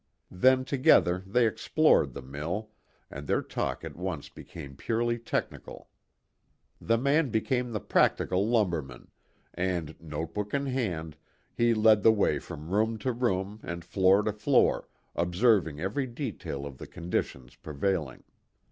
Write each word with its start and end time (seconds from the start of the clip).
Then 0.31 0.65
together 0.65 1.21
they 1.27 1.45
explored 1.45 2.13
the 2.15 2.23
mill, 2.23 2.71
and 3.11 3.27
their 3.27 3.43
talk 3.43 3.83
at 3.85 3.95
once 3.95 4.29
became 4.29 4.75
purely 4.75 5.19
technical. 5.19 5.89
The 6.81 6.97
man 6.97 7.29
became 7.29 7.71
the 7.71 7.81
practical 7.81 8.47
lumberman, 8.49 9.11
and, 9.53 9.95
note 10.01 10.33
book 10.33 10.55
in 10.55 10.65
hand, 10.65 11.17
he 11.53 11.75
led 11.75 12.01
the 12.01 12.11
way 12.11 12.39
from 12.39 12.71
room 12.73 12.97
to 12.97 13.11
room 13.13 13.59
and 13.61 13.85
floor 13.85 14.23
to 14.23 14.33
floor, 14.33 14.87
observing 15.15 15.79
every 15.79 16.07
detail 16.07 16.65
of 16.65 16.79
the 16.79 16.87
conditions 16.87 17.53
prevailing. 17.55 18.23